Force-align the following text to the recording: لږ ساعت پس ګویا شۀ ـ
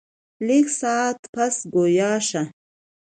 لږ 0.47 0.65
ساعت 0.81 1.19
پس 1.33 1.55
ګویا 1.73 2.11
شۀ 2.27 2.43
ـ 2.47 2.49